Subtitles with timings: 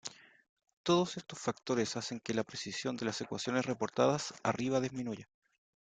[0.81, 5.29] Todos estos factores hacen que la precisión de las ecuaciones reportadas arriba disminuya.